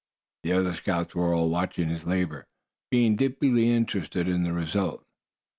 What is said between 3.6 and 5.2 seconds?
interested in the result.